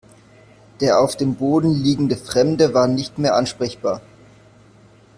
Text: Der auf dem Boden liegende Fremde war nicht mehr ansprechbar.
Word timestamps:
Der 0.79 0.97
auf 0.99 1.15
dem 1.15 1.35
Boden 1.35 1.75
liegende 1.75 2.17
Fremde 2.17 2.73
war 2.73 2.87
nicht 2.87 3.19
mehr 3.19 3.35
ansprechbar. 3.35 4.01